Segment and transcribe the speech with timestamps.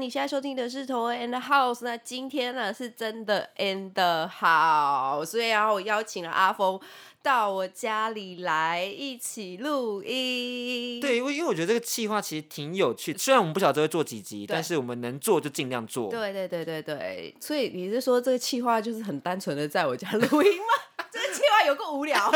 [0.00, 1.80] 你现在收听的是 the House。
[1.82, 6.80] 那今天呢是真的 and the House，所以然后我邀请了阿峰
[7.22, 11.00] 到我家里来一起录音。
[11.00, 16.10] 对，因为因为我觉得这个企划其实挺有趣的，虽然我们不晓得会做几集，但是我们能做就尽量做。
[16.10, 21.04] 对对对对对，所以你是说这个企划就是很单纯的在我家录音吗？
[21.12, 22.32] 这个企划有够无聊。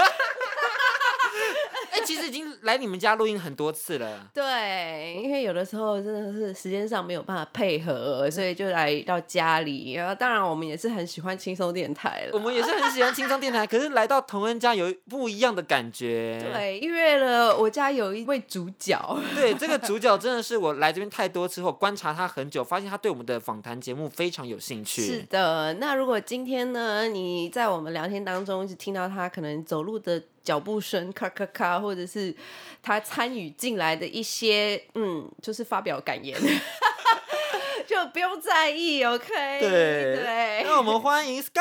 [2.05, 4.29] 哎、其实已经来你们家录音很多次了。
[4.35, 9.95] 对，因为有的时候真的是时间上没有办法配合，所以就来到家里。
[9.95, 12.31] 然后当然我们也是很喜欢轻松电台了。
[12.35, 16.39] 我们也是很喜欢轻松电台，可是来到同恩家有不一样的感觉。
[16.53, 25.03] 对，因为呢，我家有一位主角，对，这个主角真的是我来这边太多次后观察他很久，发现他对我们的访谈节目非常有兴趣。
[25.03, 25.75] 是的。
[25.75, 32.35] 那如果今天呢，你在我们聊天当中一直听到他可能走路的脚步声，咔咔咔，或者是
[32.83, 36.39] 他参与进来的一些，嗯，就是发表感言，
[37.89, 39.27] 就不用在意，OK？
[39.61, 40.63] 对对。
[40.65, 41.61] 那我们欢迎 Sky，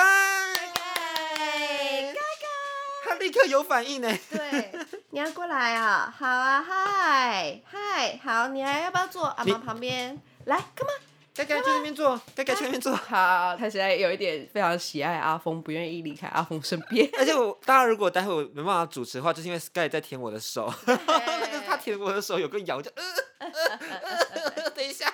[1.39, 2.13] 耶
[3.05, 4.09] 他立刻有反应呢。
[4.29, 4.71] 对，
[5.11, 6.13] 你要过来啊？
[6.17, 10.19] 好啊，嗨嗨，好，你还要不要坐阿你妈旁边？
[10.45, 11.12] 来，come on。
[11.35, 12.95] 该该去那边坐，该该去那边坐。
[12.95, 17.09] 好，他现在有一点非常喜爱阿峰，不愿意离开阿峰身边。
[17.17, 23.03] 而且我，大家如果待会我没办法主持的话，就是因为 Sky 在舔我的手，那个 他舔我的手有个咬，我就呃
[23.39, 23.49] 呃
[24.35, 25.11] 呃呃，等一下。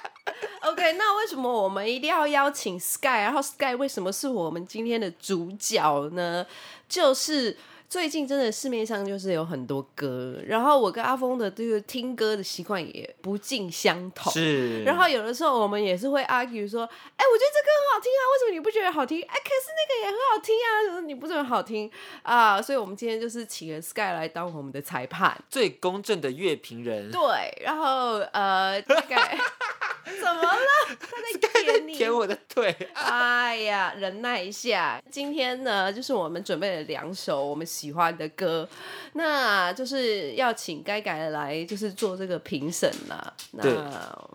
[0.61, 3.07] OK，那为什么我们一定要邀请 Sky？
[3.07, 6.45] 然后 Sky 为什么是我们今天的主角呢？
[6.89, 7.55] 就是
[7.89, 14.31] 最近真的市面上就是有很多歌，然后我跟阿峰的这个听歌的习惯也不尽相同。
[14.31, 19.19] 是然后有的时候我们也是会 argue 说，哎，我觉得这歌很好听啊，为什么你不觉得好听？
[19.23, 21.89] 哎，可是那个也很好听啊，怎么你不觉得好听
[22.21, 22.61] 啊？
[22.61, 25.35] 所以我们今天就是请了 Sky 来当我们的裁判。
[25.49, 27.19] 最公正的乐评人，对，
[27.63, 29.35] 然后呃，大概
[30.05, 30.59] 怎么了？
[30.99, 31.07] 他
[31.41, 31.95] 在舔你。
[31.95, 32.75] 舔我的腿。
[32.93, 35.01] 哎呀，忍耐一下。
[35.09, 38.67] 今天呢，就是我们准备了两首我们喜欢的歌，
[39.13, 43.33] 那就是要请该改来，就是做这个评审啦。
[43.51, 43.63] 那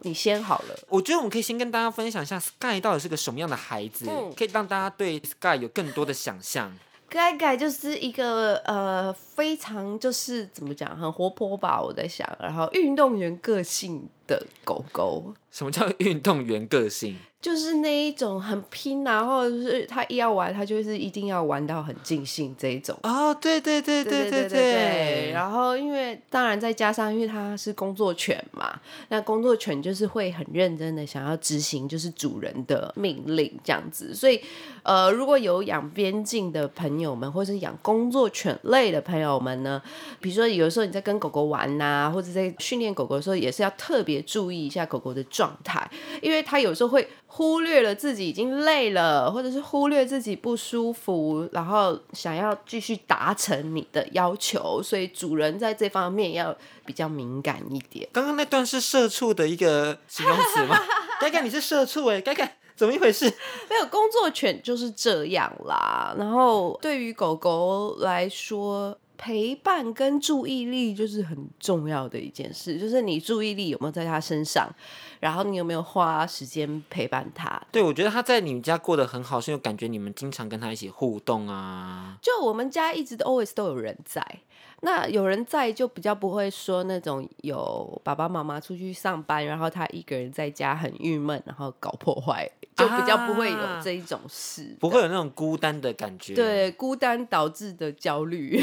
[0.00, 0.74] 你先好了。
[0.88, 6.72] 我觉得我们可以先跟大家分享一下 Sky 到底是个什么样的孩子，嗯可以让大家对 Sky 有更多的想象。
[7.06, 15.34] 盖盖就是一个呃非常就是怎么讲，很活泼吧，我在想，然后运动员个性的狗狗。
[15.50, 17.16] 什么叫运动员个性？
[17.44, 22.98] 就是那一种很拼啊，或者是他一要玩，他就是一定要玩到很尽兴这一种。
[23.02, 25.30] 哦，对对对对对对对。
[25.30, 34.14] 然后，因为当然再加上，因为他是工作犬嘛，那工作犬就是会很认真的想要执行就是主人的命令这样子。
[34.14, 34.40] 所以，
[34.82, 39.82] 呃，如果有养边境的朋友们，或是养工作犬类的朋友们呢，
[40.18, 45.86] 比如说有的时候你在跟狗狗玩呐、或者在训练狗狗的时候，也是要特别注意一下狗狗的状态，
[46.22, 47.06] 因为它有时候会
[47.36, 56.56] 忽略了自己已经累了，或者是忽略自己不舒服，然后想要继续达成你的要求，所以主人在这方面要
[56.86, 58.08] 比较敏感一点。
[58.12, 60.78] 刚刚那段是社畜的一个形容词吗？
[61.20, 63.24] 该该你是社畜哎，该该怎么一回事？
[63.68, 66.14] 没有工作犬就是这样啦。
[66.16, 74.68] 然后对于狗狗来说，陪伴跟注意力就是很重要的一件事，就是你注意力有没有在它身上，
[75.24, 77.58] 然后你有没有花时间陪伴他。
[77.72, 82.18] 对，我觉得他在你们家过得很好，是因为感觉你们经常跟他一起互动啊。
[82.20, 84.22] 就我们家一直都 always 都有人在，
[84.84, 98.62] 那有人在就比较不会说那种有爸爸妈妈出去上班，然后他一个人在家很郁闷，然后搞破坏，就比较不会有这一种事，不会有那种孤单的感觉。，对孤单导致的焦虑。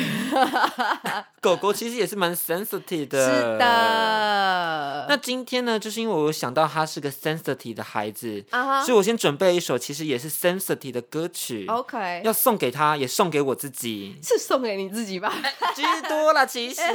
[1.42, 3.26] 狗狗其实也是蛮 sensitive 的。
[3.26, 3.58] 是。
[3.58, 8.44] 的，那今天呢，就是因为我有想到他是个 sensitive 的孩子，
[8.86, 14.16] 所以我先准备了一首其实也是 sensitive 的歌曲，OK，要送给他，也送给我自己。
[14.22, 15.34] 是送给你自己吧
[15.76, 16.82] 居多了，其实。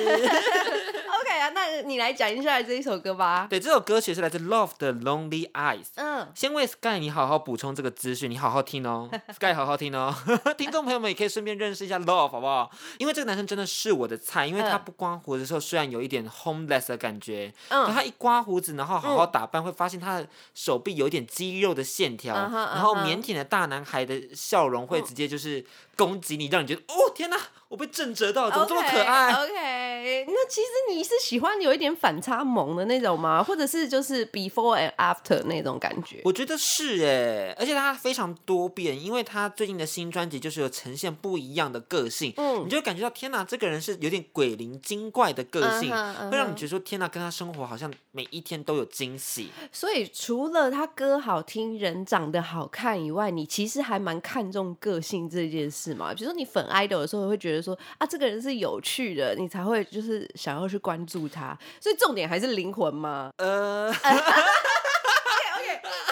[1.19, 3.47] OK 啊，那你来讲一下这一首歌吧。
[3.49, 5.87] 对，这首歌曲是来自 Love 的 Lonely Eyes。
[5.95, 10.15] 嗯，先为 Sky 你好好补充这个资讯，你好好听哦， Sky 好好听哦，
[10.59, 12.71] 听众朋友们也可以顺便认识一下 Love 好不好？
[12.99, 25.65] 因为这个男生真的是我的菜，因为他嗯不刮胡子的时候虽然有一点 homeless 的感觉，嗯可他一刮胡子，然后好好打扮，会发现他的手臂有一点肌肉的线条，嗯然后腼腆的大男孩的笑容会直接就是
[25.97, 27.37] 攻击你，让你觉得哦天哪，
[27.69, 33.43] 我被震慑到，怎么这么可爱？OK，, 那其实你是喜欢有一点反差萌的那种吗？
[33.43, 36.21] 或者是就是 before and after 那种感觉？
[36.25, 45.91] 我觉得是哎，而且他非常多变，因为他最近的新专辑就是有呈现不一样的个性，嗯你就感觉到天哪，这个人是有点鬼灵精怪的个性，
[46.31, 49.51] 会让你觉得说天哪，跟他生活好像每一天都有惊喜。
[49.71, 56.15] 所以除了他歌好听、人长得好看以外，你其实还蛮看重个性这件事嘛。
[56.15, 61.55] 比如说你粉 idol 的时候，会觉得说啊，这个人是有趣的，你才会就是想要去关注他。
[61.79, 63.31] 所以重点还是灵魂嘛。
[63.37, 63.93] 呃，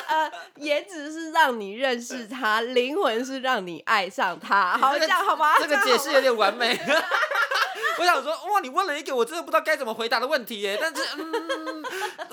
[0.06, 4.76] 呃，颜值是让你认识他，灵魂是让你爱上他。
[4.76, 5.54] 好，这样好吗？
[5.58, 6.78] 这个解释有点完美。
[7.98, 10.78] 我想说，哇，你问了一个我真的不知道该怎么回答的问题耶。
[10.80, 11.84] 但是，嗯，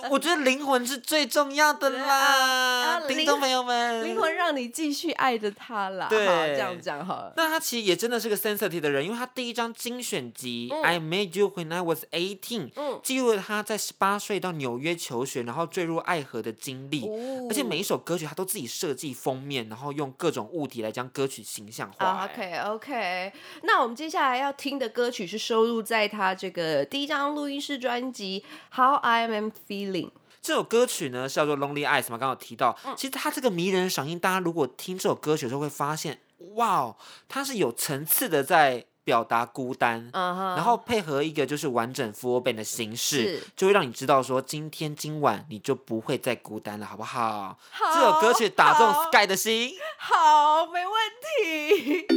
[0.10, 4.04] 我觉得灵魂是最重要的啦，啊听众朋友们。
[4.04, 6.08] 灵魂让你继续爱着他啦。
[6.10, 7.34] 对好这样讲好了。
[7.36, 17.08] 那他其实也真的是个 sensitive 的人，因为他第一张精选集《I Made You When I Was Eighteen》嗯记录了他在十八岁到纽约求学，然后坠入爱河的经历。
[17.08, 22.26] 哦而且每一首歌曲他都自己设计封面，然后用各种物体来将歌曲形象化。
[22.26, 23.34] ，OK OK，
[23.64, 28.42] 那我们接下来要听的歌曲是收录在他这个第一张录音室专辑
[28.78, 30.06] 《How I Am Feeling》。
[30.42, 32.74] 这首歌曲呢是叫做《Lonely Eyes》嘛，刚刚有提到。
[32.86, 36.22] 嗯其实他这个迷人的嗓音，大家如果听这首歌曲的时候会发现，
[36.56, 36.96] 哇哦，
[37.28, 40.10] 他是有层次的在表达孤单。
[40.14, 47.60] 然后配合一个就是完整 full band 的形式，就会让你知道说，今天今晚你就不会再孤单了，好不好？
[47.72, 49.74] 好这首歌曲打中好 Sky 的心。
[50.00, 50.96] 好，没问
[51.44, 52.08] 题。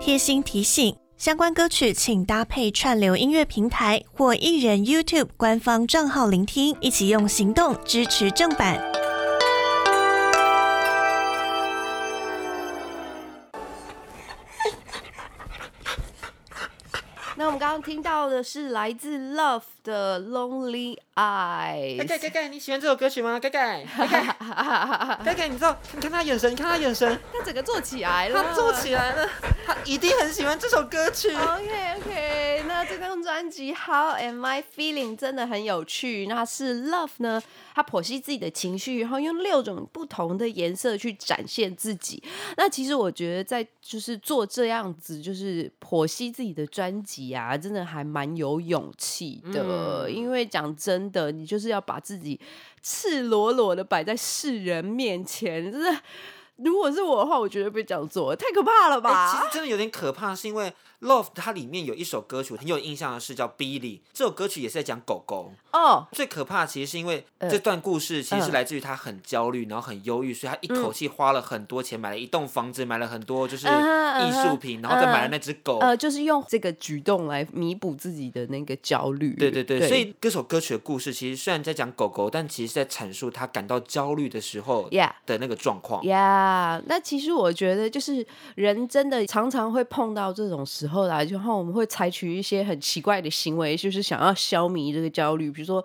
[0.00, 8.82] 贴心提醒：相关歌曲请搭配串流音乐平台或艺人 YouTube 官方账号聆听，一起用行动支持正版。
[17.36, 21.96] 那我们刚刚听到的是来自 Love 的《Lonely Eyes》。
[22.06, 23.38] 盖盖盖，你喜欢这首歌曲吗？
[23.38, 25.76] 盖盖 盖盖盖盖，你知道？
[25.94, 29.28] 你看他眼神，你看他眼神，他整个做起来了，他做起来了，
[29.66, 31.30] 他一定很喜欢这首歌曲。
[31.34, 36.26] OK OK，那这张专辑《How Am I Feeling》真的很有趣。
[36.26, 37.42] 那是 Love 呢，
[37.74, 42.22] 他剖析自己的情绪，然后用六种不同的颜色去展现自己。
[42.56, 49.62] 那其实我觉得，在就是做这样子，就是剖析自己的专辑啊，真的还蛮有勇气的。
[49.62, 49.69] 嗯
[50.08, 52.38] 因为讲真的，你就是要把自己
[52.82, 56.00] 赤裸裸的摆在世人面前，真是。
[56.62, 59.32] 如果是我的话，我绝对不会这样做，太可怕了哎、吧？
[59.32, 65.52] 其实真的有点可怕，是因为 Love 它里面有一首歌曲很有印象的是叫 Billy，这首歌曲也是在讲狗狗。
[65.72, 75.78] 哦，最可怕其实是因为呃这段故事其实是嗯来自于他很焦虑，然后很忧郁，所以他一口气花了很多钱买了一栋房子，买了很多就是艺术品，然后再买了那只狗。
[75.78, 79.34] 呃，就是用这个举动来弥补自己的那个焦虑。
[79.34, 86.02] 对对对，所以这首歌曲的故事其实虽然在讲狗狗，但其实是在阐述他感到焦虑的时候 Yeah 的那个状况。
[86.50, 88.26] 呀那其实我觉得，就是
[88.56, 95.84] 人真的常常会碰到这种时候啦，然后我们会采取一些很奇怪的行为，就是想要消弭这个焦虑，比如说。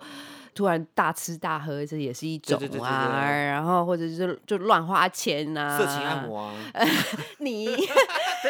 [0.56, 6.54] 突然大吃大喝，这也是一种啊，对对对对对然后或者是就乱花钱呐、色情按摩啊，
[7.40, 7.86] 你 可是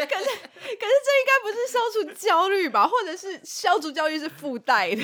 [0.07, 0.27] 可是
[0.71, 2.87] 这应该不是消除焦虑吧？
[2.87, 5.03] 或者是消除焦虑是附带的。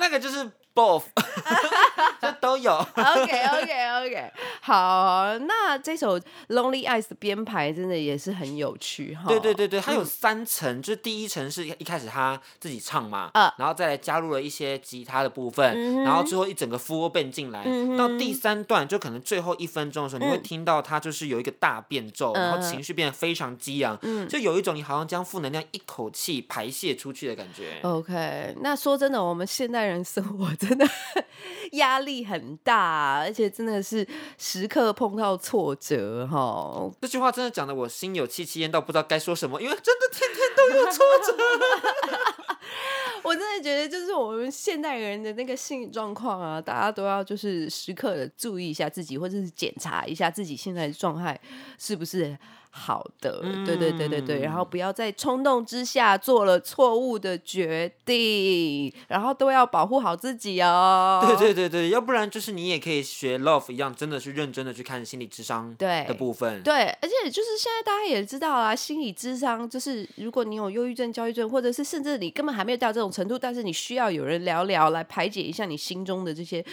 [0.00, 1.04] 那个就是 both，
[2.20, 2.72] 就都有。
[2.94, 9.24] OK OK OK，好，那这首《Lonely Eyes》的编排真的也是很有趣哈。
[9.26, 10.04] 对对对对，它有嗯。
[10.04, 20.42] 三层，就是第一层是一开始他自己唱嘛，啊然后再来加入了一些吉他的部分，嗯然后最后一整个 full band 进来，嗯到第三段就可能最后一分钟的时候，你会嗯。
[20.42, 22.62] 听到他就是有一个大变奏，然后嗯。
[22.62, 24.28] 情绪变得非常激昂，嗯。
[24.28, 27.78] 就有一种你好像将负能量一口气排泄出去的感觉。
[27.82, 30.86] OK，那说真的，我们现代人生活真的
[31.72, 34.06] 压力很大，而且真的是
[34.38, 36.90] 时刻碰到挫折哈。
[37.00, 41.36] 这句话真的讲的我心有戚戚焉到不知道该说什么，因为真的天天都有挫折。
[43.22, 51.38] 我真的觉得，就是我们现代人的那个心理状况啊，大家都要就是时刻的注意一下自己，或者是检查一下自己现在的状态
[51.76, 52.38] 是不是
[52.70, 53.42] 好的。
[53.64, 61.24] 对对对对对，然后嗯不要在冲动之下做了错误的决定，然后都要保护好自己哦。
[61.26, 66.62] 对对对对，要不然就是你也可以学 Love 一样，真的去认真的去看心理智商对的部分。
[66.62, 76.64] 对，而且就是现在大家也知道啦，心理智商就是如果你有忧郁症、焦虑症，或者是甚至你根本还没有到这种程度，但是你需要有人聊聊来排解一下你心中的这些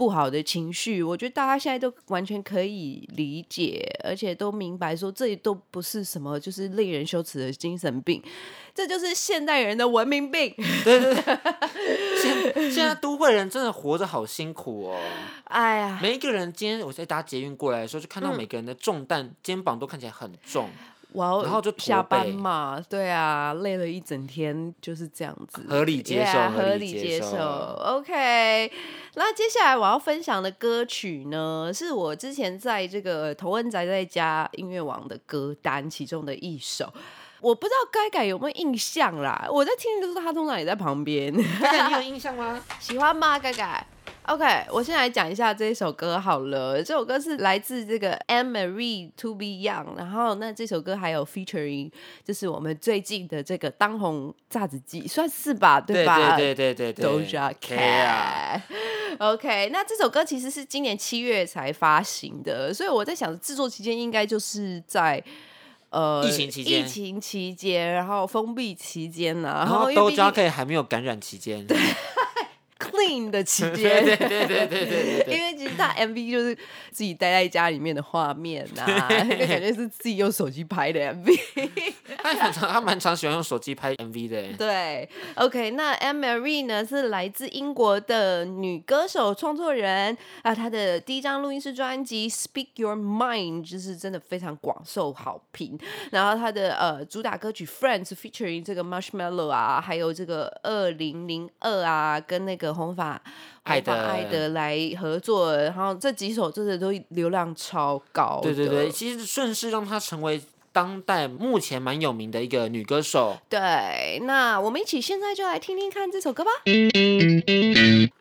[0.00, 8.22] 不好的情绪，我觉得大家现在都完全可以理解，而且都明白说这都不是什么就是令人羞耻的精神病，
[8.74, 10.54] 这就是现代人的文明病。
[12.16, 14.98] 现现在都会人真的活着好辛苦哦。
[15.44, 20.70] 哎呀，每一个人今天我在搭捷运过来的时候，就看到嗯每个人的重担，肩膀都看起来很重。
[21.12, 27.36] 我要然后就下班嘛，对啊，累了一整天就是这样子，合理接受 Yeah，合合理理接受。
[27.36, 28.72] OK，
[29.14, 36.92] 那接下来我要分享的歌曲呢，是我之前在这个头文宅在家音乐网的歌单其中的一首。
[37.40, 41.34] 我不知道该改有没有印象啦，我在听的时候，他通常也在旁边。
[41.34, 41.42] 你
[41.94, 42.62] 有印象吗？
[42.78, 43.38] 喜欢吗？
[43.38, 43.86] 盖盖
[44.26, 46.82] ？OK，我先来讲一下这一首歌好了。
[46.82, 51.90] 这首歌是来自这个 Anne Marie To Be Young，然后那这首歌还有 featuring，
[52.24, 56.36] 就是我们最近的这个当红炸子鸡，算是吧，对吧？
[56.36, 58.60] 对对对对对 Doja Cat。
[59.18, 65.22] OK，那这首歌其实是今年七月才发行的，所以我在想制作期间应该就是在。
[65.90, 71.66] 呃，疫情期间疫情期间，然后封闭期间呢、然然后 Doja 还没有感染期间。
[72.80, 75.26] Clean 的期间，对对对对对。
[75.28, 76.54] 因为其实他 MV 就是
[76.90, 81.38] 自己待在家里面的画面啊，那个感觉是自己用手机拍的 MV。
[82.22, 84.52] 他很常，他蛮常喜欢用手机拍 MV 的欸。
[84.58, 95.78] 对，OK，那 Marie 呢是来自英国的女歌手、创作人啊，她的第一张录音室专辑《Speak Your Mind》就是真的非常广受好评。
[96.10, 103.20] 然后她的呃主打歌曲《Friends》featuring 这个 Marshmallow 啊，还有这个二零零二啊，跟那个红发
[103.62, 108.40] 爱的爱的来合作，然后这几首真的都流量超高。
[108.42, 108.90] 对对对，。
[108.90, 110.40] 其实顺势让她成为
[110.72, 113.36] 当代目前蛮有名的一个女歌手。
[113.48, 116.50] 对，那我们一起现在就来听听看这首歌吧。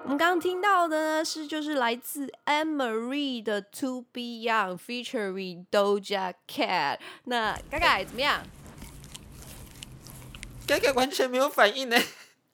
[0.03, 6.98] 我们刚刚听到的呢是就是来自 Anne Marie 的《To Be Young》featuring Doja Cat。
[7.25, 8.41] 那盖盖怎么样？
[10.65, 12.03] 盖盖完全没有反应呢，哎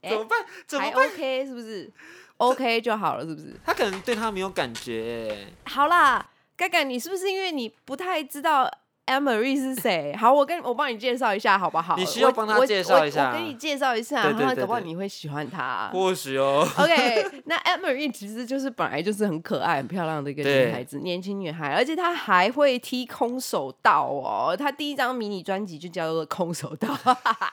[0.09, 0.45] 怎么办？
[0.67, 1.91] 怎么还办？OK 是不是
[2.37, 3.53] ？OK 就好了，是不是？
[3.65, 5.47] 他可能对他没有感觉。
[5.65, 8.69] 好啦，盖盖，你是不是因为你不太知道
[9.05, 10.15] Marie 是谁？
[10.19, 11.95] 好，我跟我帮你介绍一下，好不好？
[11.95, 15.89] 你需要帮他介绍一下我给你介绍一下，对对然后搞不好你会喜欢他。
[15.93, 16.67] 或许哦。
[16.77, 24.55] OK， 那 Marie 其实就是本来就是很可爱、很漂亮的一个女孩子，年轻女孩，而且她还会踢空手道哦。
[24.57, 26.87] 她第一张迷你专辑就叫做《空手道》，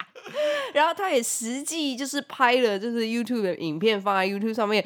[0.73, 4.85] 然后她也实际就是拍了就是 YouTube 的影片放在 YouTube 上面。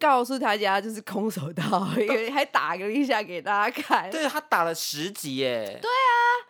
[0.00, 4.10] 告诉大家就是空手道，因为还打了一下给大家看。
[4.10, 5.78] 对他打了十集耶。
[5.80, 5.90] 对，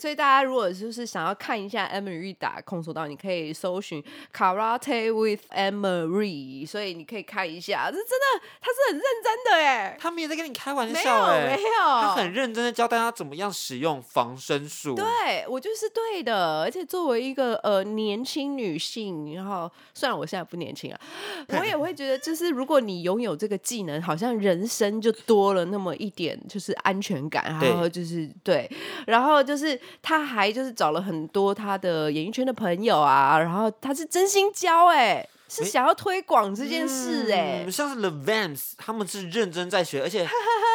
[0.00, 4.02] 所以大家如果就是想要看一下 Marie 打空手道，你可以搜寻
[4.32, 11.68] Karate with Marie，所以你可以看一下，这真的他是很认真的哎，他没有在跟你开玩没有笑哎没，有，
[12.00, 14.94] 他很认真的教大家怎么样使用防身术。
[14.94, 21.00] 对我就是对的，而且作为一个呃年轻女性，然后虽然我现在不年轻啊，
[21.48, 28.70] 我也会觉得，就是如果你拥有这个技能，好像人生就多了那么一点就是安全感，然后就是对，
[29.06, 40.26] 然后就是他还就是找了很多他的演艺圈的朋友啊，然后他是真心教哎、是想要推广这件事哎、嗯，像是 The Vans，他们是认真在学，而且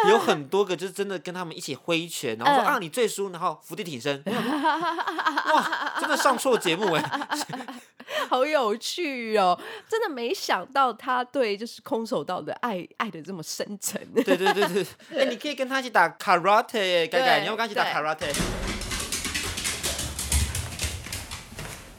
[0.10, 4.22] 有很多个就是真的跟他们一起挥拳，然后说、嗯啊你最输，然后伏地挺身。
[4.26, 7.04] 哇，真的上错节目哎！
[8.30, 9.60] 好有趣哦！
[9.90, 14.00] 真的没想到他对就是空手道的爱爱的这么深沉。
[14.14, 14.86] 对对对对，
[15.18, 17.84] 哎、你可以跟他一起打 karate 耶，改改，你要不要跟他一起打
[18.16, 18.65] 对 karate？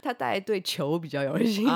[0.06, 1.70] 他大概对球比较有兴趣。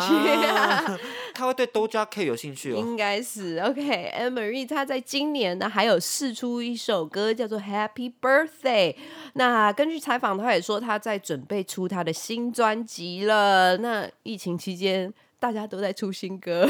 [0.47, 0.99] 啊
[1.35, 2.77] 他会对 Doja Cat 有兴趣哦。
[2.77, 4.13] 应该是 OK。
[4.31, 8.93] Marie 她在今年呢还有试出一首歌叫做《Happy Birthday》。
[9.35, 13.77] 那根据采访，他也说他在准备出他的新专辑了。
[13.79, 16.69] 那疫情期间大家都在出新歌，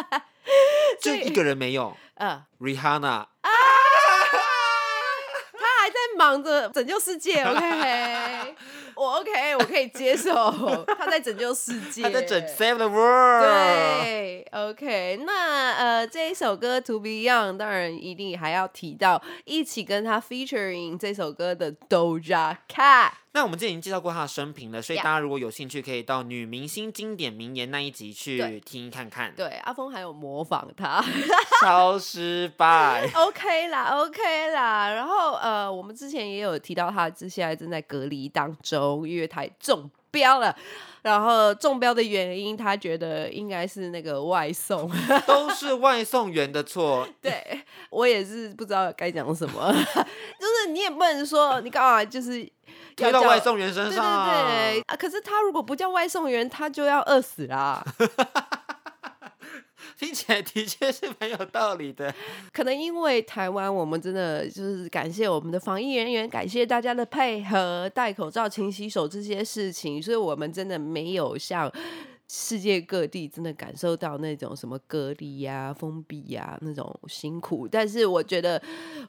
[1.00, 3.26] 就一个人没有呃，，Rihanna。
[5.52, 7.42] 她还在忙着拯救世界。
[7.42, 8.54] OK，
[8.94, 10.32] 我 OK，我可以接受
[10.98, 13.42] 他在拯救世界，他在拯 Save the World。
[13.42, 23.12] 对 OK，那呃这一首歌《To Be Young》当然一定还要提到一起跟他 featuring 这首歌的 Doja Cat。
[23.34, 29.32] 那我们之前已经介绍过她的生平了，所以大家如果有兴趣，可以到女明星经典名言那一集去对听看看。
[29.34, 31.02] 对，阿峰还有模仿他。
[31.62, 33.08] 超失败。
[33.16, 34.92] OK 啦，OK 啦。
[34.92, 40.54] 然后呃，我们之前也有提到他，现在正在隔离当中，因为他中标了。
[41.00, 44.88] 然后中标的原因，他觉得应该是那个外送。
[45.26, 47.08] 都是外送员的错。
[47.20, 47.60] 对
[47.90, 52.48] 我也是不知道该讲什么，就是你也不能说你干嘛就是
[52.96, 54.96] 推到外送员身对对上啊，对啊！
[54.96, 57.84] 可是他如果不叫外送员，他就要饿死啦。
[59.98, 62.12] 听起来的确是蛮有道理的。
[62.52, 71.70] 可能因为台湾，我们真的就是感谢我们的防疫人员，感谢大家的配合，戴口罩、勤洗手这些事情，所以我们真的没有像。
[72.34, 78.60] 世界各地真的感受到那种什么隔离呀、封闭呀那种辛苦，但是我觉得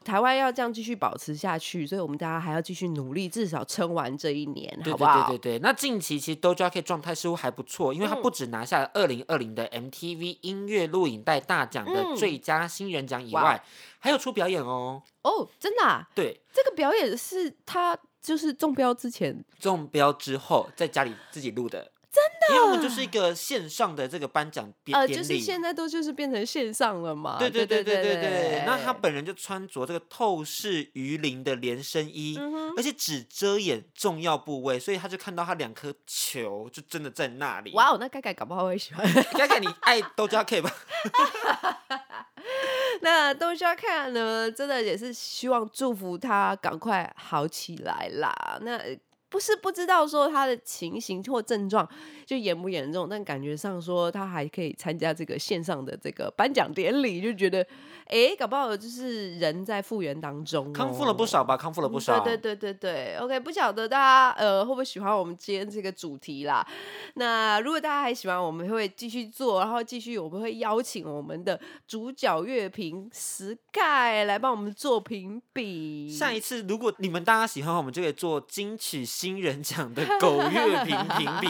[0.04, 5.26] 台湾要这样继续保持下去，所以我们大家还要继续努力，至少撑完这一年，好不好？
[5.30, 8.20] 对对对，那近期其实 Doja Cat 状态似乎还不错，因为他嗯。
[8.20, 12.16] 不止拿下了二零二零的 MTV 音乐录影带大奖的嗯。
[12.16, 13.64] 最佳新人奖以哇外，
[13.98, 15.02] 还有出表演哦。
[15.22, 21.90] 哦，真的、啊，对，这个表演是他就是中标之前中标之后在家里自己录的，
[22.52, 27.38] 要么就是一个线上的这个颁奖典礼，呃，就是现在都就是变成线上了嘛。
[27.38, 28.62] 对对对对对对。
[28.66, 32.38] 那他本人就穿着这个透视鱼鳞的连身衣，
[32.76, 37.72] 而且只遮掩重要部位，所以他就看到他两颗球就真的在那里。
[37.72, 39.06] 哇哦，那盖盖搞不好会喜欢。
[39.32, 40.70] 盖盖，你爱 都加 K 吧。
[43.00, 48.58] 那都加看呢，真的也是希望祝福他赶快好起来啦。
[48.60, 48.78] 那。
[49.34, 51.84] 不是不知道说他的情形或症状
[52.24, 57.58] 就严不严重，但感觉上说他还可以参加这个线上的这个颁奖典礼，就觉得
[58.06, 61.24] 哎，诶搞不好就是人在复原当中、康复了不。
[61.26, 61.56] 少吧？
[61.56, 62.20] 康复了不嗯少。
[62.20, 66.64] 对对对对对，OK，不晓得大家呃会不会喜欢我们今天这个主题啦？
[67.14, 76.08] 那如果大家还喜欢，我们会继续做，然后继续我们会邀请我们的主角乐评 Sky 来帮我们做评比。
[76.08, 81.48] 下一次如果你们大家喜欢的话，我们就可以做金曲新人奖的狗月评评比。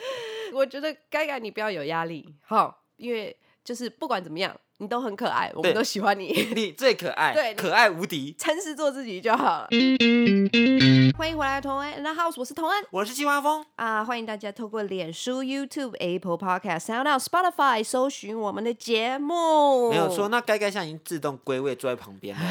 [0.52, 6.26] 我觉得该该你不要有压力，好，因为就是不管怎么样，你都很可爱，我们都喜欢你。
[6.54, 8.34] 你最可爱，对可爱无敌。
[8.38, 9.68] 诚实做自己就好了。
[11.16, 12.84] 欢迎回来，同恩，那 House，我是同恩。
[12.90, 19.88] 我是青蛙峰，啊，欢迎大家透过脸书、YouTube、Apple Podcast、Sound On、Spotify 搜寻我们的节目。
[19.88, 22.42] 没有错。，那该该现在已经自动归位坐在旁边了，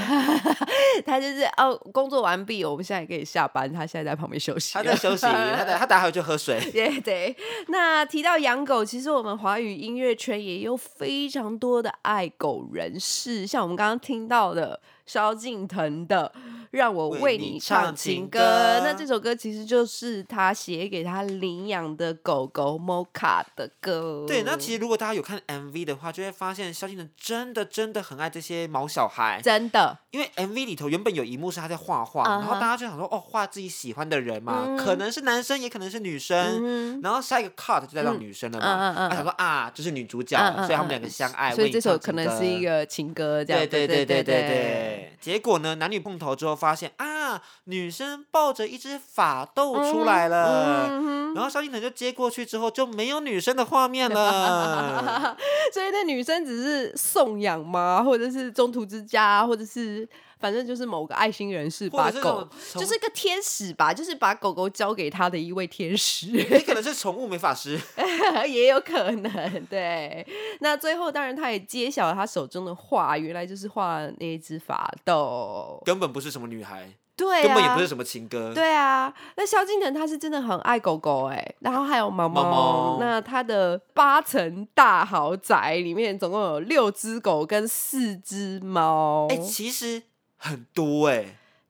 [1.05, 4.73] 他就是哦，工作完毕，我们现在也可以下班，他现在在旁边休息。
[4.73, 6.59] 他在休息， 他在他打会就喝水。
[6.71, 7.35] 对对，
[7.67, 16.31] 那提到养狗，其实我们华语音乐圈也有非常多的爱爱狗人士，像我们刚刚听到的萧敬腾的
[16.71, 24.25] 《让我为你唱唱情歌》，歌那这首歌其实就是他写给他领养的狗狗 Mocha 的歌。
[24.27, 29.97] 对，那其实如果大家有看 MV 的话，就会发现萧敬腾真的真的很爱这些毛小孩，真的。
[30.11, 34.77] 因为 MV 里头原本有一幕是他在画画然后大家就想说，哦，画自己喜欢的人嘛，嗯。
[34.77, 36.35] 可能是男生，也可能是女生。
[36.63, 45.17] 嗯然后下一个 cut 就带到女生了嘛，他想说啊，就是女主角，所以他们两个相爱，所以这首可能是一歌个情歌，这样对对对对对对对。
[45.19, 50.89] 结果呢，男女碰头之后发现啊，女生抱着一只法斗出来了，
[51.35, 55.35] 然后萧敬腾就接过去之后就没有女生的画面了。
[55.73, 58.03] 所以那女生只是送养吗？
[58.03, 60.07] 或者是中途之家，或者是
[60.39, 67.79] 反正就是某个爱心人士或把狗就是个天使吧，就是把狗狗交给他的一位天使， 也可能是宠物美法师，
[68.47, 69.65] 也有可能。
[69.65, 70.25] 对，
[70.59, 75.81] 那最后当然他也揭晓了他手中的画，原来就是画那一只法斗。
[75.85, 78.53] 根本不是什么女孩，对、啊，根本也不是什么情歌。
[78.53, 82.43] 对啊，那萧敬腾他是真的很爱狗狗哎、然后还有猫猫。
[82.43, 90.03] 猫猫那他的八层大豪宅里面总共有六只狗跟四只猫，哎、其实
[90.45, 91.25] 很多哎、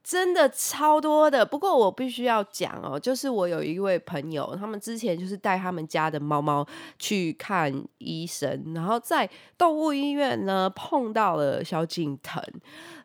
[0.08, 1.44] 真的超多的。
[1.44, 6.63] 不过我必须要讲哦，就是我有一位朋友，他们之前就是带他们家的猫猫
[7.00, 12.39] 去看医生，然后在动物医院呢碰到了萧敬腾。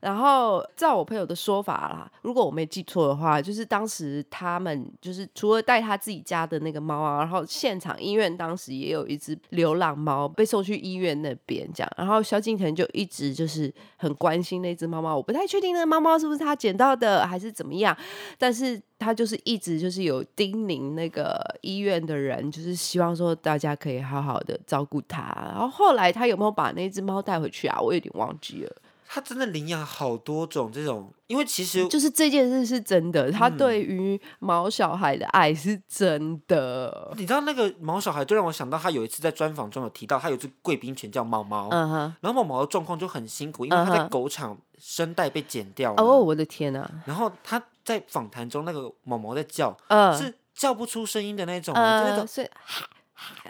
[0.00, 17.96] 然后照我朋友的说法啦，如果我没记错的话，就是当时他们就是除了带他自己家的那个猫啊，然后现场医院当时也有一只流浪猫被送去医院那边这样，然后萧敬腾就一直就是很关心那只猫猫，我不太确定那个猫猫是不是他捡到到的，还是怎么样？
[18.38, 25.22] 但是他就是一直就是有叮咛那个医院的人，就是希望说大家可以好好的照顾他。
[25.52, 27.80] 然后后来他有没有把那只猫带回去啊？
[27.80, 28.76] 我有点忘记了。
[29.12, 37.12] 他真的领养好多种这种，因为其实就是这件事是真的，他嗯对于毛小孩的爱是真的。
[37.16, 41.68] 你知道那个毛小孩，就让我想到他有一次在专访中有提到，他有只贵宾犬叫猫猫，
[42.20, 52.48] 然后猫猫的状况就很辛苦，因为他在狗场声带被剪掉了，哦，我的天哪、然后他在访谈中那个毛毛在叫，嗯，是叫不出声音的那种，就那呃，种所以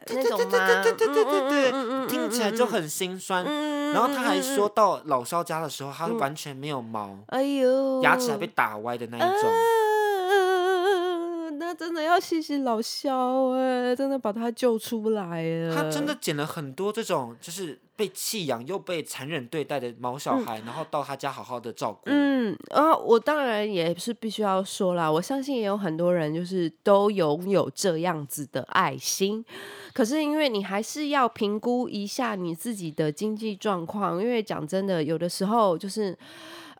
[0.08, 0.82] 那种吗？
[0.82, 3.44] 对对对对对嗯听起来就很心酸。
[3.46, 9.50] 嗯然后他还说到老肖家的时候，他完全没有毛，哎呦，牙齿还被打歪的那一种。
[9.50, 15.74] 呃那真的要谢谢老肖哎，真的把他救出来了。
[15.74, 22.04] 他真的剪了很多这种就是被弃养又被残忍对待的毛小孩，然后到他家好好的照顾。
[22.06, 29.44] 嗯，啊，我当然也是必须要说啦，我相信也有很多人就是都拥有这样子的爱心，
[29.92, 36.16] 可是因为你还是要评估一下你自己的经济状况，因为讲真的，有的时候就是。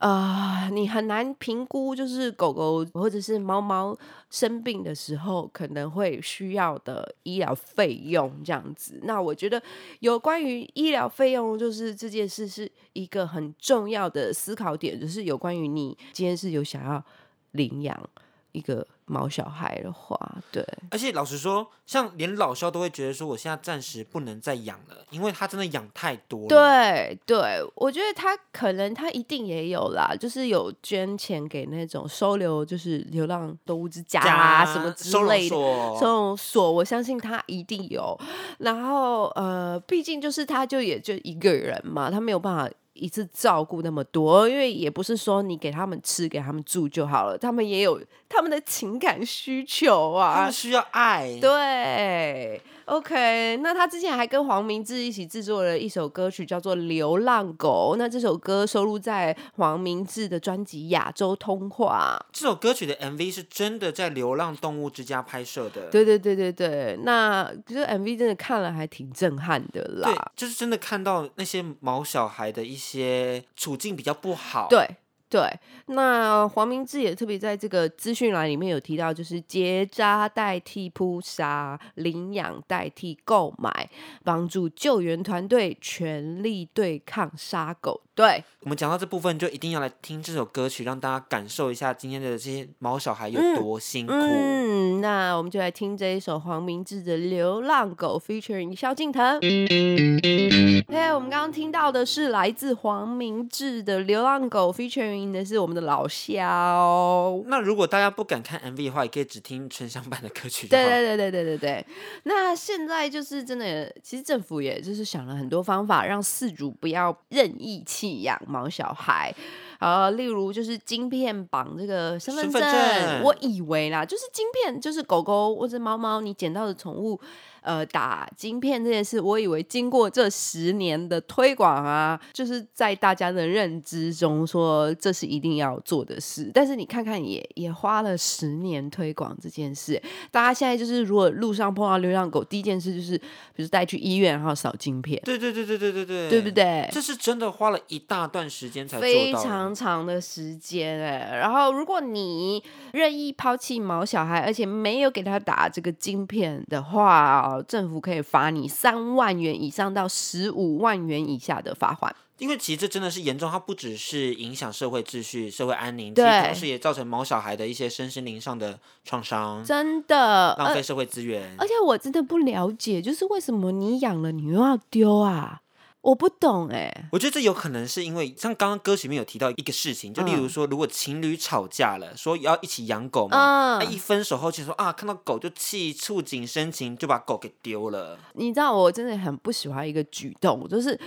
[0.01, 3.95] 啊、你很难评估，就是狗狗或者是猫猫
[4.31, 8.99] 生病的时候可能会需要的医疗费用这样子。
[9.03, 9.63] 那我觉得
[9.99, 17.05] 有关于医疗费用，就是这件事是一个很重要的思考点，就是有关于你今天是有想要
[17.51, 18.11] 领养
[18.53, 20.17] 一个毛小孩的话，
[20.53, 26.47] 对，而且老实说，像连老肖都会觉得说，我现在暂时不能再养了，因为他真的养太多了。
[26.47, 35.49] 对对，我觉得他可能他一定也有啦，就是有捐钱给那种收留，就是流浪动物之家啊什么之收容类的。
[35.49, 38.17] 所收容所，我相信他一定有。
[38.59, 50.53] 然后呃，毕竟就是他就也就一个人嘛，他没有办法一次照顾那么多，因为也不是说你给他们吃、给他们住就好了，他们也有他们的情感需求啊他啊们。
[50.53, 51.39] 需要爱。
[51.41, 57.93] 对，OK，那他之前还跟黄明志一起制作了一首歌曲，叫做《流浪狗》。
[57.97, 62.21] 那这首歌收录在黄明志的专辑《亚洲通话》。
[62.33, 65.89] 这首歌曲的 MV 是真的在流浪动物之家拍摄的。
[65.91, 74.97] 对对对对对，那这 MV 真的看了还挺震撼的对啦。，就是真的看到那些毛小孩的一些处境比较不好。，对
[75.31, 75.49] 对，
[75.87, 83.89] 那黄明志也特别在这个资讯栏里面有提到，就是结扎代替扑杀，领养代替购买，
[84.25, 88.01] 帮助救援团队全力对抗杀狗。
[88.13, 94.13] 对，我们讲到这部分，就一定要来听这首歌曲，让大家感受一下今天的这些毛小孩有嗯多辛苦。
[94.13, 99.41] 嗯，那我们就来听这一首黄明志的《流浪狗》featuring 萧敬腾。
[99.41, 107.43] 嘿，我们刚刚听到的是来自黄明志的《流浪狗》featuring 的是我们的老肖。
[107.47, 110.69] 那如果大家不敢看 MV 的话，也可以只听纯享版的歌曲。
[110.69, 111.87] 对对对对对对对。
[112.25, 119.35] 那现在就是真的，其实政府也就是想了很多方法，让饲主不要任意弃养毛小孩。
[119.79, 127.19] 呃，例如就是晶片绑这个身份证，身份证我以为啦，就是晶片，就是狗狗或者猫猫你捡到的宠物，
[127.63, 136.51] 呃，打晶片这件事，我以为经过这十年的推广啊，就是在大家的认知中说这是一定要做的事。
[136.55, 143.19] 但是你看看也也花了十年推广这件事，大家现在就是如果路上碰到流浪狗，第一件事就是
[143.55, 146.51] 比如带去医院，然后扫晶片，对对对对对对对，对不？
[146.51, 146.89] 对？
[146.93, 149.35] 这是真的花了一大段时间才做非。
[149.41, 162.15] 常长的时间哎、然后如果你任意抛弃毛小孩，而且没有给他打这个晶片的话，政府可以罚你三万元以上到十五万元以下的罚款。
[162.39, 171.55] 因为其实这真的是严重，它不只是影响社会秩序、社会安宁，其实对同时也造成毛小孩的一些身心灵上的创伤，真的，呃浪费社会资源。
[171.59, 175.61] 而且我真的不了解，就是为什么你养了你又要丢啊？
[176.03, 180.49] 我不懂哎、我觉得这有可能是因为像刚刚歌曲里面有提到一个事情，就例如嗯。
[180.49, 183.79] 说，如果情侣吵架了，说要一起养狗嘛，嗯。
[183.79, 188.19] 那、一分手后就说啊，看到狗就气，触景生情，就把狗给丢了。
[188.33, 190.99] 你知道我真的很不喜欢一个举动，就是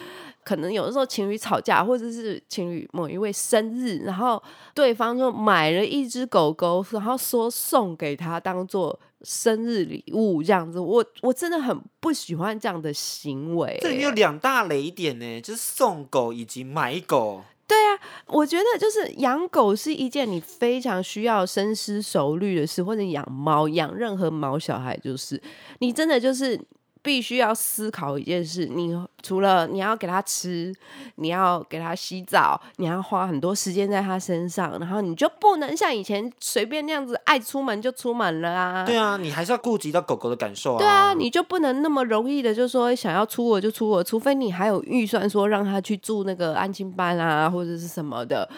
[0.43, 4.41] 可能有的时候情侣吵架，或者是情侣某一位生日，然后
[4.75, 13.79] 对方就买了一只狗狗，然后说送给他当做生日礼物这样子，我我真的很不喜欢这样的行为。
[13.81, 17.43] 这里有两大雷点呢，就是送狗以及买狗。
[17.65, 25.41] 对啊我觉得就是养狗是一件你非常需要深思熟虑的事，或者养猫、养任何毛小孩，就是
[25.79, 26.59] 你真的就是
[27.03, 30.73] 必须要思考一件事：你除了你要给它吃，
[31.15, 38.85] 你要给它洗澡，你要花很多时间在它身上，然后你就不能像以前随便那样子爱出门就出门了啊。
[38.85, 40.77] 对啊，你还是要顾及到狗狗的感受啊。
[40.79, 48.49] 对啊，你就不能那么容易的就说想要出国就出国，除非你还有预算说让他去住那个安亲班啊或者是什么的，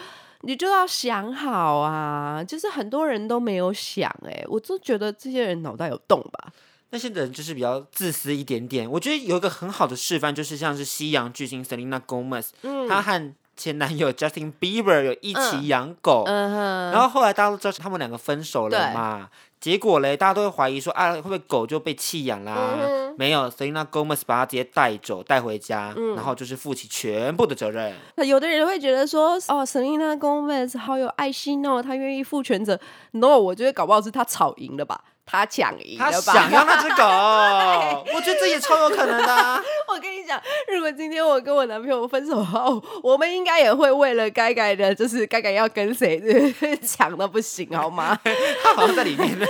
[0.42, 2.44] 你就要想好啊。
[2.44, 6.52] 就是很多人都没有想、哎，我就觉得这些人脑袋有洞吧。
[6.96, 8.90] 那些人就是比较自私一点点。
[8.90, 12.46] 我觉得有一个很好的示范，就是像是西洋巨星 Selena Gomez，、
[12.88, 19.28] 她和前男友 Justin Bieber 有一起养狗，嗯哼，然后后来大家都知道他们两个分手了嘛。
[19.60, 22.78] 结果嘞，大家都会怀疑说啊，会不会狗就被弃养啦？
[22.80, 27.94] 嗯没有，Selena Gomez 把它直接带走带回家，嗯然后就是负起全部的责任。
[28.26, 32.78] 有的人会觉得说，哦，Selena Gomez 好有爱心哦，她愿意负全责。
[33.12, 36.32] No，我觉得搞不好是她吵赢了吧，他抢赢他了吧。
[36.32, 37.02] 想要那只狗，
[38.14, 39.60] 我觉得这也超有可能的、啊。
[39.88, 40.40] 我跟你讲，
[40.72, 48.18] 如果今天我跟我男朋友分手后，我们应该也会为了该该的，就是该该要跟谁抢的不行，好吗？
[48.62, 49.46] 他好像在里面呢。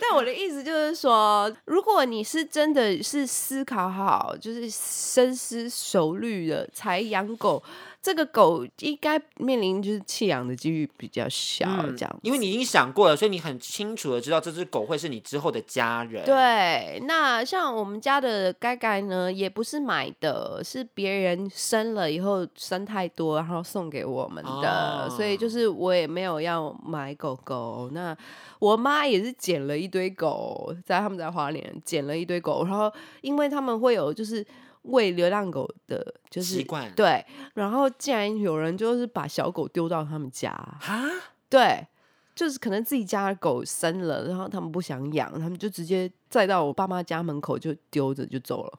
[0.00, 7.62] 但我的意思就是说，如果你是真的是思考好，就是深思熟虑的才养狗，
[8.02, 12.18] 这个狗应该面临就是弃养的几率比较小，嗯这样。
[12.22, 27.88] 因为你已经想过了，所以你很清楚的知道这只狗会是你之后的家人。，对，那像我们家的盖盖呢，也不是买的，是别人生了以后生太多，然后送给我们的，所以就是我也没有要买狗狗。
[27.92, 28.16] 那
[28.58, 34.44] 我妈也是捡了一堆狗，在他们在花莲捡了一堆狗，然后因为他们会有就是
[34.82, 41.02] 喂流浪狗的，就是习惯对，然后竟然有人就是把小狗丢到他们家，哈，
[41.48, 41.86] 对，
[42.34, 48.78] 就是可能自己家的狗生了，然后他们不想养，他们就直接载到我爸妈家门口就丢着就走了。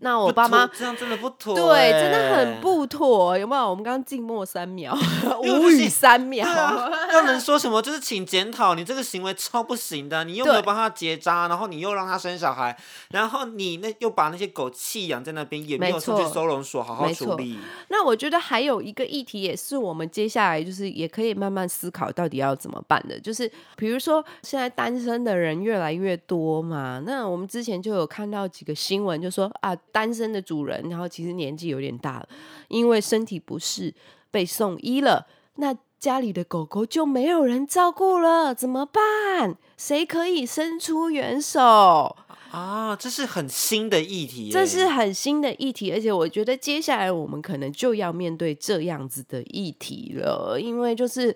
[0.00, 2.60] 那我爸妈这样真的不妥、对，真的欸很。
[2.60, 3.70] 不妥，有没有？
[3.70, 4.96] 我们刚刚静默三秒，
[5.42, 6.46] 无语三秒。
[7.12, 7.80] 要能说什么？
[7.80, 10.24] 就是请检讨，你这个行为超不行的。
[10.24, 12.76] 你又没有帮他结扎，然后你又让他生小孩，
[13.10, 17.58] 然后你那又把那些狗弃养在那边，也没没有送去收容所好好处理。
[17.88, 32.28] 那我觉得还有一个议题，也是我们接下来就是也可以慢慢思考到底要怎么办的，就是比如说现在单身的人越来越多嘛，那我们之前就有看到几个新闻，就说啊，单身的主人，然后其实年纪有点大了，
[32.68, 33.94] 因为身体不适
[34.30, 35.26] 被送医了，
[35.56, 39.56] 那家里的狗狗就没有人照顾了，怎么办？
[39.76, 42.16] 谁可以伸出援手？
[42.50, 51.34] 啊，这是很新的议题，这是很新的议题，而且我觉得接下来我们可能就要面对这样子的议题了，因为就是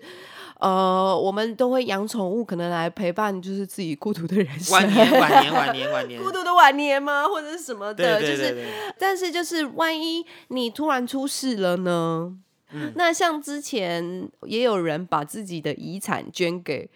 [0.59, 6.19] 呃，我们都会养宠物，可能来陪伴就是自己孤独的人生，晚年，晚年，晚年，晚年。
[6.23, 8.67] 孤独的晚年吗，或者是什么的，对对对就是，
[8.99, 12.37] 但是就是万一你突然出事了呢？
[12.71, 12.91] 嗯。
[12.95, 16.89] 那像之前也有人把自己的遗产捐给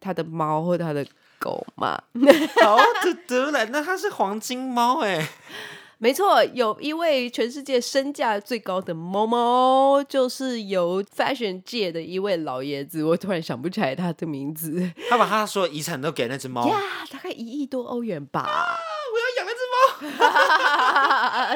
[0.00, 1.06] 他的猫或他的
[1.40, 2.00] 狗嘛，
[2.62, 5.28] 好的得了，那它是黄金猫哎，
[5.98, 14.90] 没错，有一位全世界身价最高的猫猫，就是由 fashion 界的一位老爷子，我突然想不起来他的名字。
[15.08, 16.68] 他把他所有遗产都给那只猫。
[16.68, 16.78] 呀，
[17.10, 18.48] 大概一亿多欧元吧，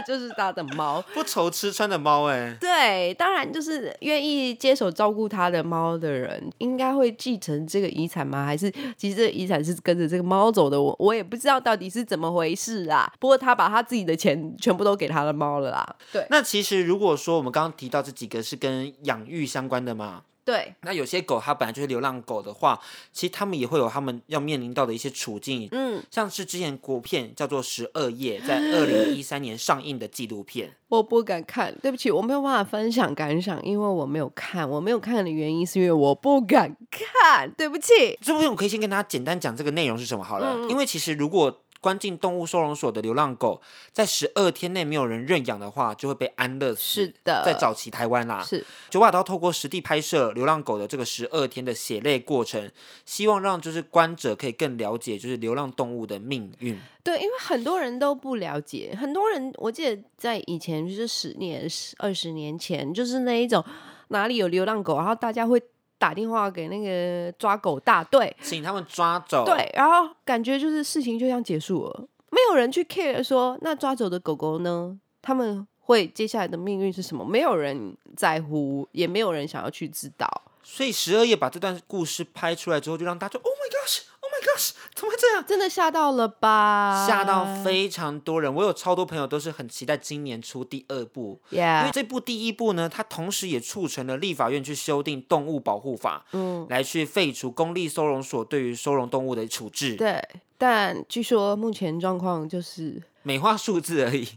[0.06, 0.84] 就是他的猫。
[0.84, 2.54] 猫，不愁吃穿的猫哎。
[2.60, 8.44] 对，当然就是愿意接手照顾他的猫的人，应该会继承这个遗产吗？
[8.44, 10.80] 还是其实这个遗产是跟着这个猫走的？
[10.80, 13.10] 我我也不知道到底是怎么回事啊。
[13.18, 15.96] 不过他把他自己的钱全部都给他的猫了啦。
[16.12, 22.78] 对那其实如果说我们刚刚提到这几个是跟养育相关的嘛，对，那有些狗它本来就是流浪狗的话，
[23.12, 30.72] 其实它们也会有它们要面临到的一些处境，嗯，像是之前国片叫做《十二夜》，在二零一三年上映的纪录片。
[30.88, 34.68] 我不敢看，对不起，我没有办法分享感想，因为我没有看。
[34.68, 37.92] 我没有看的原因是因为我不敢看，对不起。
[38.20, 43.60] 这部分我可以先跟大家简单讲这个内容是什么好了，嗯因为其实如果关进动物收容所的流浪狗，
[43.92, 46.80] 在十二天内没有人认养的话，就会被安乐死。
[46.80, 52.70] 是的，在早期台湾啦，是九把刀透过实地拍摄流浪狗的这个十二天的血泪过程，
[53.04, 56.80] 希望让就是观者可以更了解就是流浪动物的命运。
[57.02, 63.62] 对，因为很多人都不了解，很多人我记得在以前就是十年、十二十年前，就是那一种
[64.08, 65.62] 哪里有流浪狗，然后大家会
[65.98, 69.44] 打电话给那个抓狗大队，请他们抓走。
[69.44, 77.24] 对，然后感觉就是事情就这样结束了，没有人去 care 说那抓走的狗狗呢，他们会接下来的命运是什么？
[77.24, 80.28] 没有人在乎，也没有人想要去知道。
[80.62, 85.44] 所以十二夜把这段故事拍出来之后，就让大家就 Oh my gosh，Oh my gosh，怎么会这样？
[85.44, 87.04] 真的吓到了吧？
[87.06, 100.22] 吓到非常多人，我有超多朋友都是很期待今年出第二部，因为这部第一部呢，它同时也促成了立法院去修订动物保护法，嗯，来去废除公立收容所对于收容动物的处置，对，
[100.56, 104.28] 但据说目前状况就是美化数字而已。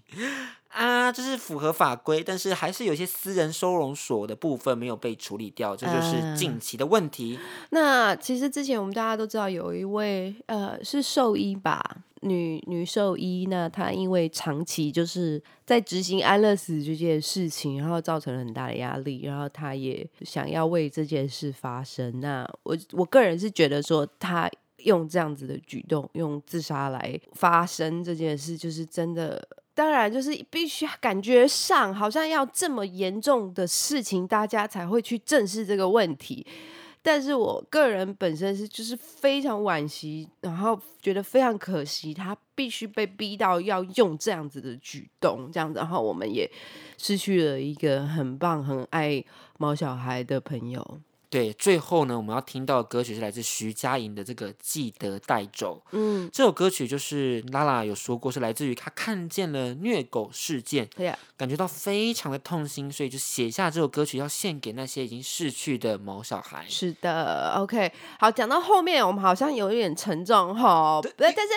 [0.69, 7.39] 啊，这是符合法规，但是还是有一些私人收容所的部分没有被处理掉，这就是嗯近期的问题。
[7.71, 11.81] 那其实之前我们大家都知道，有一位呃是兽医吧，
[12.21, 22.19] 女女兽医，那她因为长期就是在执行安乐死这件事情，然后造成了很大的压力，然后她也想要为这件事发声。
[22.19, 24.47] 那我我个人是觉得说，她
[24.83, 29.47] 用这样子的举动，用自杀来发生这件事，就是真的。
[29.77, 36.43] 当然，就是必须感觉上好像要这么严重的事情，大家才会去正视这个问题。
[37.03, 46.49] 但是我个人本身是就是非常惋惜，然后觉得非常可惜，他必须被逼到要用这样子的举动，这样子，然后我们也
[46.97, 49.23] 失去了一个很棒、很爱
[49.59, 50.99] 毛小孩的朋友。
[51.29, 55.81] 对，最后呢，我们要听到的歌曲是来自徐佳莹的这个《记得带走》。
[55.91, 66.65] 嗯，这首歌曲就是拉拉有说过，是来自于她看见了虐狗事件，对呀，感觉到非常的痛心，所以就写下这首歌曲，要献给那些已经逝去的毛小孩。
[66.69, 71.53] 是的，OK，好，讲到后面我们好像有一点沉重哈，不，但是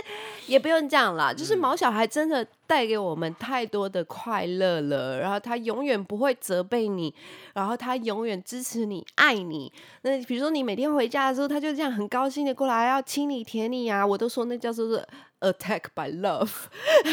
[0.46, 7.12] 也不用这样啦，就是毛小孩真的带给我们太多的快乐了，然后他永远不会责备你，
[7.52, 9.72] 然后他永远支持你、爱你。
[10.02, 15.08] 那比如说你每天回家的时候，他就这样很高兴的过来要亲你、舔你啊，我都说那叫做是
[15.40, 16.50] attack by love，
[17.04, 17.10] 你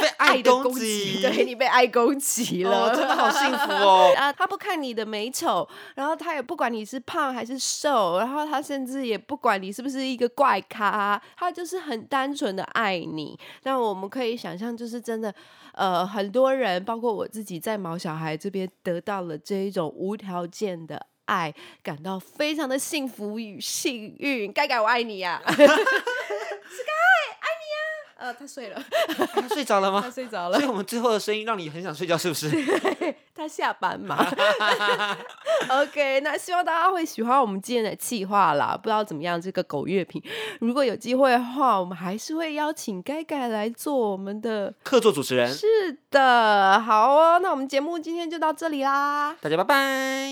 [0.00, 4.12] 被爱的攻击，对你被爱攻击了，哦，真的好幸福哦。
[4.16, 13.38] 啊， 他不看你的美丑，然后他也不管你是胖还是瘦，然后他甚至也不管你是不是一个怪咖，他就是很单纯的爱你。
[13.64, 15.34] 那我们可以想象，就是真的，
[15.72, 21.06] 呃，很多人，包括我自己，在毛小孩这边得到了这一种无条件的。
[21.26, 21.52] 爱
[21.82, 25.86] 感到非常的幸福与幸运，盖盖我爱你呀、啊，是盖爱你呀、
[28.18, 28.82] 呃，他睡了，
[29.32, 30.10] 他睡着了吗 他？
[30.10, 32.48] 睡着了所以，我们最后的声音让你很想睡觉，是不是？
[33.36, 34.26] 他下班嘛。
[35.68, 38.74] OK，那希望大家会喜欢我们今天的企划啦。
[38.74, 40.22] 不知道怎么样，这个狗月评，
[40.60, 44.72] 如果有机会的话，我们还是会邀请盖盖来做我们的。
[44.82, 49.36] 客座主持人，是的，好哦，那我们节目今天就到这里啦。
[49.42, 50.30] 大家拜拜。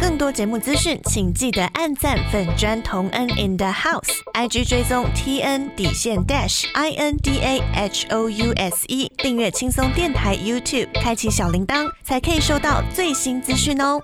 [0.00, 8.28] 更多节目资讯，请记得按赞粉砖同恩 in the house，IG 追踪 T N 底线 dash I N D A H O
[8.28, 14.00] U S E，订阅轻松电台 YouTube，开启小铃铛，才可以收到最新资讯哦。